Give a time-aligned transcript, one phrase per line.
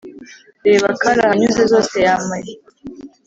[0.67, 2.51] Reba karahanyuze zose yamaye